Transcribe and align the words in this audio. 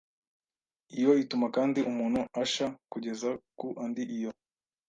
Iyo 0.97 1.11
ituma 1.23 1.47
kandi 1.55 1.79
umuntu 1.91 2.19
asha 2.43 2.67
kugeza 2.91 3.29
ku 3.59 3.67
andi 3.83 4.03
iyo 4.15 4.31